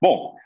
Bom, 0.00 0.36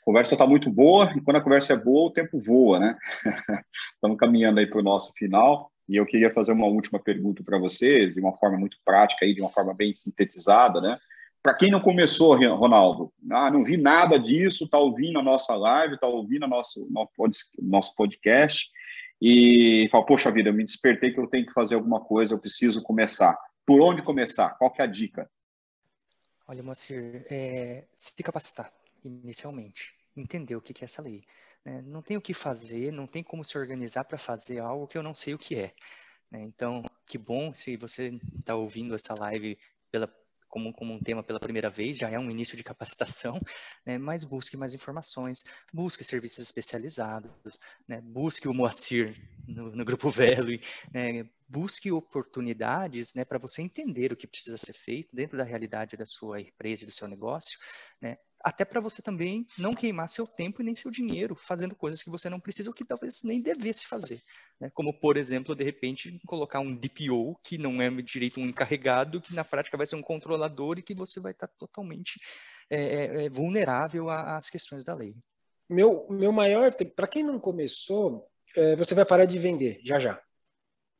a 0.00 0.04
conversa 0.04 0.34
está 0.34 0.46
muito 0.46 0.70
boa 0.70 1.12
e 1.16 1.20
quando 1.20 1.36
a 1.36 1.42
conversa 1.42 1.74
é 1.74 1.76
boa, 1.76 2.08
o 2.08 2.12
tempo 2.12 2.40
voa, 2.40 2.78
né? 2.78 2.96
Estamos 3.94 4.16
caminhando 4.16 4.60
aí 4.60 4.66
para 4.66 4.80
o 4.80 4.82
nosso 4.82 5.12
final 5.14 5.70
e 5.88 5.96
eu 5.96 6.06
queria 6.06 6.32
fazer 6.32 6.52
uma 6.52 6.66
última 6.66 6.98
pergunta 6.98 7.42
para 7.42 7.58
vocês, 7.58 8.14
de 8.14 8.20
uma 8.20 8.36
forma 8.36 8.56
muito 8.56 8.78
prática, 8.84 9.24
aí, 9.24 9.34
de 9.34 9.40
uma 9.40 9.50
forma 9.50 9.74
bem 9.74 9.92
sintetizada, 9.92 10.80
né? 10.80 10.96
Para 11.42 11.54
quem 11.54 11.70
não 11.70 11.80
começou, 11.80 12.36
Ronaldo, 12.54 13.12
ah, 13.30 13.50
não 13.50 13.64
vi 13.64 13.76
nada 13.76 14.18
disso, 14.18 14.64
está 14.64 14.78
ouvindo 14.78 15.18
a 15.18 15.22
nossa 15.22 15.56
live, 15.56 15.94
está 15.94 16.06
ouvindo 16.06 16.44
a 16.44 16.48
nosso, 16.48 16.86
nosso 17.58 17.94
podcast 17.94 18.70
e 19.20 19.88
fala, 19.90 20.04
poxa 20.04 20.30
vida, 20.30 20.50
eu 20.50 20.54
me 20.54 20.64
despertei 20.64 21.12
que 21.12 21.20
eu 21.20 21.26
tenho 21.26 21.46
que 21.46 21.52
fazer 21.52 21.74
alguma 21.74 22.00
coisa, 22.00 22.34
eu 22.34 22.38
preciso 22.38 22.82
começar. 22.82 23.38
Por 23.66 23.80
onde 23.80 24.02
começar? 24.02 24.50
Qual 24.58 24.70
que 24.70 24.80
é 24.80 24.84
a 24.84 24.88
dica? 24.88 25.30
Olha, 26.50 26.64
Moacir, 26.64 27.24
é, 27.30 27.84
se 27.94 28.20
capacitar 28.24 28.72
inicialmente, 29.04 29.94
entender 30.16 30.56
o 30.56 30.60
que 30.60 30.82
é 30.82 30.84
essa 30.84 31.00
lei. 31.00 31.22
Né? 31.64 31.80
Não 31.82 32.02
tem 32.02 32.16
o 32.16 32.20
que 32.20 32.34
fazer, 32.34 32.90
não 32.90 33.06
tem 33.06 33.22
como 33.22 33.44
se 33.44 33.56
organizar 33.56 34.02
para 34.02 34.18
fazer 34.18 34.58
algo 34.58 34.88
que 34.88 34.98
eu 34.98 35.02
não 35.04 35.14
sei 35.14 35.32
o 35.32 35.38
que 35.38 35.54
é. 35.54 35.72
Né? 36.28 36.42
Então, 36.42 36.82
que 37.06 37.16
bom 37.16 37.54
se 37.54 37.76
você 37.76 38.18
está 38.36 38.56
ouvindo 38.56 38.96
essa 38.96 39.14
live 39.14 39.56
pela 39.92 40.08
como, 40.50 40.72
como, 40.74 40.92
um 40.92 41.00
tema 41.00 41.22
pela 41.22 41.40
primeira 41.40 41.70
vez, 41.70 41.96
já 41.96 42.10
é 42.10 42.18
um 42.18 42.30
início 42.30 42.56
de 42.56 42.64
capacitação, 42.64 43.40
né? 43.86 43.96
mas 43.96 44.24
busque 44.24 44.56
mais 44.56 44.74
informações, 44.74 45.44
busque 45.72 46.04
serviços 46.04 46.40
especializados, 46.40 47.58
né? 47.88 48.00
busque 48.02 48.48
o 48.48 48.52
Moacir 48.52 49.16
no, 49.46 49.74
no 49.74 49.84
Grupo 49.84 50.10
Velo, 50.10 50.50
né? 50.92 51.26
busque 51.48 51.90
oportunidades 51.90 53.14
né, 53.14 53.24
para 53.24 53.38
você 53.38 53.62
entender 53.62 54.12
o 54.12 54.16
que 54.16 54.26
precisa 54.26 54.58
ser 54.58 54.72
feito 54.72 55.14
dentro 55.14 55.38
da 55.38 55.44
realidade 55.44 55.96
da 55.96 56.04
sua 56.04 56.40
empresa 56.40 56.82
e 56.82 56.86
do 56.86 56.92
seu 56.92 57.08
negócio, 57.08 57.58
né? 58.00 58.18
até 58.42 58.64
para 58.64 58.80
você 58.80 59.02
também 59.02 59.46
não 59.58 59.74
queimar 59.74 60.08
seu 60.08 60.26
tempo 60.26 60.60
e 60.60 60.64
nem 60.64 60.74
seu 60.74 60.90
dinheiro 60.90 61.34
fazendo 61.34 61.74
coisas 61.74 62.02
que 62.02 62.10
você 62.10 62.28
não 62.28 62.40
precisa 62.40 62.70
ou 62.70 62.74
que 62.74 62.84
talvez 62.84 63.22
nem 63.22 63.40
devesse 63.40 63.86
fazer. 63.86 64.20
Né? 64.60 64.70
Como, 64.74 64.92
por 64.92 65.16
exemplo, 65.16 65.54
de 65.54 65.64
repente, 65.64 66.20
colocar 66.26 66.60
um 66.60 66.74
DPO, 66.74 67.38
que 67.42 67.56
não 67.56 67.80
é 67.80 67.90
direito 68.02 68.40
um 68.40 68.46
encarregado, 68.46 69.20
que 69.20 69.34
na 69.34 69.44
prática 69.44 69.76
vai 69.76 69.86
ser 69.86 69.96
um 69.96 70.02
controlador 70.02 70.78
e 70.78 70.82
que 70.82 70.94
você 70.94 71.18
vai 71.18 71.32
estar 71.32 71.48
totalmente 71.48 72.20
é, 72.68 72.82
é, 72.82 73.24
é 73.24 73.28
vulnerável 73.30 74.10
às 74.10 74.50
questões 74.50 74.84
da 74.84 74.94
lei. 74.94 75.14
Meu, 75.68 76.06
meu 76.10 76.32
maior, 76.32 76.72
para 76.94 77.06
quem 77.06 77.22
não 77.22 77.38
começou, 77.38 78.28
é, 78.56 78.76
você 78.76 78.94
vai 78.94 79.04
parar 79.04 79.24
de 79.24 79.38
vender 79.38 79.80
já 79.84 79.98
já. 79.98 80.20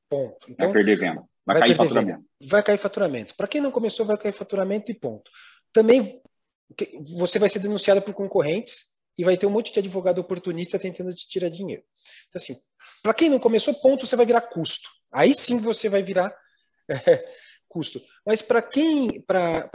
Ponto. 0.08 0.50
Então, 0.50 0.68
vai 0.68 0.74
perder 0.74 0.96
venda. 0.96 1.24
Vai, 1.44 1.58
vai 1.58 1.60
cair 1.60 1.76
faturamento. 1.76 2.18
Venda. 2.18 2.28
Vai 2.40 2.62
cair 2.62 2.78
faturamento. 2.78 3.34
Para 3.36 3.48
quem 3.48 3.60
não 3.60 3.70
começou, 3.70 4.06
vai 4.06 4.16
cair 4.16 4.32
faturamento 4.32 4.90
e 4.90 4.94
ponto. 4.94 5.30
Também 5.72 6.20
você 7.16 7.38
vai 7.38 7.48
ser 7.48 7.58
denunciado 7.58 8.00
por 8.02 8.14
concorrentes 8.14 8.90
e 9.18 9.24
vai 9.24 9.36
ter 9.36 9.46
um 9.46 9.50
monte 9.50 9.72
de 9.72 9.78
advogado 9.78 10.18
oportunista 10.18 10.78
tentando 10.78 11.14
te 11.14 11.28
tirar 11.28 11.48
dinheiro. 11.48 11.82
Então, 12.28 12.40
assim, 12.40 12.56
para 13.02 13.14
quem 13.14 13.28
não 13.28 13.38
começou, 13.38 13.74
ponto, 13.74 14.06
você 14.06 14.16
vai 14.16 14.26
virar 14.26 14.42
custo. 14.42 14.88
Aí 15.12 15.34
sim 15.34 15.58
você 15.58 15.88
vai 15.88 16.02
virar 16.02 16.34
é, 16.88 17.24
custo. 17.68 18.00
Mas 18.26 18.42
para 18.42 18.60
quem, 18.60 19.24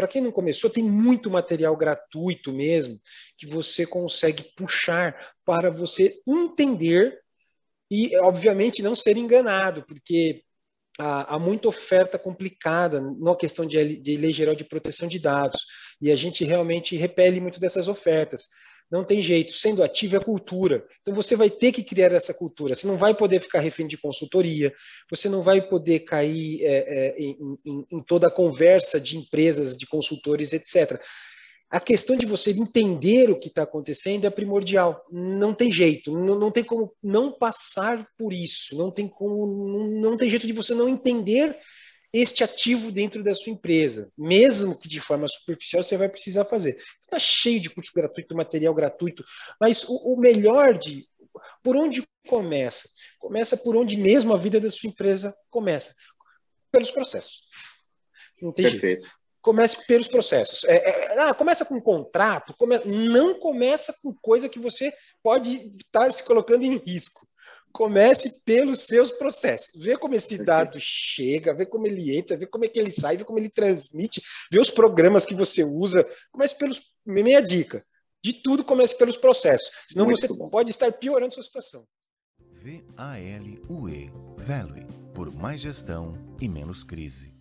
quem 0.09 0.21
não 0.21 0.31
começou, 0.31 0.69
tem 0.69 0.83
muito 0.83 1.31
material 1.31 1.75
gratuito 1.75 2.51
mesmo 2.51 2.99
que 3.37 3.47
você 3.47 3.85
consegue 3.85 4.43
puxar 4.55 5.33
para 5.43 5.71
você 5.71 6.13
entender 6.27 7.19
e, 7.89 8.17
obviamente, 8.17 8.81
não 8.81 8.95
ser 8.95 9.15
enganado, 9.17 9.83
porque 9.85 10.43
há, 10.99 11.37
muita 11.37 11.67
oferta 11.67 12.17
complicada 12.17 12.99
na 12.99 13.35
questão 13.35 13.65
de 13.65 14.17
lei 14.17 14.33
geral 14.33 14.55
de 14.55 14.63
proteção 14.63 15.07
de 15.07 15.19
dados, 15.19 15.65
e 16.01 16.11
a 16.11 16.15
gente 16.15 16.43
realmente 16.43 16.95
repele 16.95 17.39
muito 17.39 17.59
dessas 17.59 17.87
ofertas. 17.87 18.47
Não 18.91 19.03
tem 19.03 19.21
jeito, 19.21 19.51
sendo 19.53 19.83
ativo 19.83 20.15
é 20.15 20.19
cultura. 20.19 20.85
Então 21.01 21.13
você 21.13 21.35
vai 21.35 21.49
ter 21.49 21.71
que 21.71 21.83
criar 21.83 22.11
essa 22.11 22.33
cultura. 22.33 22.75
Você 22.75 22.85
não 22.85 22.97
vai 22.97 23.15
poder 23.15 23.39
ficar 23.39 23.59
refém 23.59 23.87
de 23.87 23.97
consultoria, 23.97 24.73
você 25.09 25.27
não 25.27 25.41
vai 25.41 25.61
poder 25.61 26.01
cair 26.01 26.63
é, 26.63 26.67
é, 26.87 27.15
em, 27.17 27.57
em, 27.65 27.85
em 27.91 28.03
toda 28.03 28.27
a 28.27 28.31
conversa 28.31 28.99
de 28.99 29.17
empresas, 29.17 29.75
de 29.75 29.87
consultores, 29.87 30.53
etc 30.53 31.01
a 31.69 31.79
questão 31.79 32.15
de 32.15 32.25
você 32.25 32.51
entender 32.51 33.29
o 33.29 33.37
que 33.37 33.47
está 33.47 33.63
acontecendo 33.63 34.25
é 34.25 34.29
primordial. 34.29 35.03
Não 35.11 35.53
tem 35.53 35.71
jeito, 35.71 36.11
não, 36.11 36.39
não, 36.39 36.51
tem 36.51 36.63
como 36.63 36.93
não 37.03 37.31
passar 37.31 38.07
por 38.17 38.31
isso, 38.31 38.77
não 38.77 38.91
tem 38.91 39.07
como, 39.07 39.45
não, 39.45 40.11
não 40.11 40.17
tem 40.17 40.29
jeito 40.29 40.47
de 40.47 40.53
você 40.53 40.73
não 40.73 40.87
entender 40.87 41.57
este 42.17 42.43
ativo 42.43 42.91
dentro 42.91 43.23
da 43.23 43.35
sua 43.35 43.51
empresa, 43.51 44.11
mesmo 44.17 44.77
que 44.77 44.87
de 44.87 45.01
forma 45.01 45.27
superficial 45.27 45.83
você 45.83 45.97
vai 45.97 46.07
precisar 46.07 46.45
fazer. 46.45 46.77
Está 47.01 47.19
cheio 47.19 47.59
de 47.59 47.69
curso 47.69 47.91
gratuito, 47.93 48.35
material 48.35 48.73
gratuito, 48.73 49.23
mas 49.59 49.83
o, 49.83 50.13
o 50.13 50.17
melhor 50.17 50.77
de 50.77 51.07
por 51.61 51.75
onde 51.75 52.03
começa? 52.27 52.89
Começa 53.19 53.57
por 53.57 53.75
onde 53.75 53.97
mesmo 53.97 54.33
a 54.33 54.37
vida 54.37 54.59
da 54.59 54.69
sua 54.69 54.89
empresa 54.89 55.35
começa, 55.49 55.93
pelos 56.71 56.89
processos. 56.89 57.47
Não 58.41 58.53
tem 58.53 58.69
Perfeito. 58.69 59.03
jeito 59.03 59.25
comece 59.45 59.85
pelos 59.85 60.07
processos. 60.07 60.63
É, 60.63 60.75
é, 60.77 61.19
ah, 61.19 61.33
começa 61.35 61.63
com 61.63 61.75
um 61.75 61.81
contrato, 61.81 62.51
come... 62.57 62.79
não 62.83 63.39
começa 63.39 63.93
com 64.01 64.11
coisa 64.11 64.49
que 64.49 64.57
você 64.57 64.91
pode 65.21 65.69
estar 65.77 66.11
se 66.11 66.23
colocando 66.23 66.63
em 66.63 66.77
risco. 66.77 67.27
Comece 67.75 68.41
pelos 68.45 68.85
seus 68.85 69.11
processos. 69.11 69.69
Vê 69.75 69.97
como 69.97 70.15
esse 70.15 70.37
dado 70.45 70.77
chega, 70.79 71.53
vê 71.53 71.65
como 71.65 71.85
ele 71.85 72.17
entra, 72.17 72.37
vê 72.37 72.47
como 72.47 72.63
é 72.63 72.69
que 72.69 72.79
ele 72.79 72.89
sai, 72.89 73.17
vê 73.17 73.25
como 73.25 73.37
ele 73.37 73.49
transmite, 73.49 74.21
vê 74.49 74.61
os 74.61 74.69
programas 74.69 75.25
que 75.25 75.35
você 75.35 75.61
usa. 75.65 76.09
Comece 76.31 76.57
pelos. 76.57 76.93
Minha 77.05 77.41
dica. 77.41 77.85
De 78.23 78.31
tudo, 78.31 78.63
comece 78.63 78.97
pelos 78.97 79.17
processos. 79.17 79.69
Senão 79.89 80.05
Muito 80.05 80.21
você 80.21 80.27
bom. 80.29 80.49
pode 80.49 80.71
estar 80.71 80.89
piorando 80.93 81.27
a 81.27 81.31
sua 81.33 81.43
situação. 81.43 81.85
V-A-L-U-E. 82.39 84.09
Value. 84.37 84.87
Por 85.13 85.33
mais 85.35 85.59
gestão 85.59 86.13
e 86.39 86.47
menos 86.47 86.81
crise. 86.81 87.34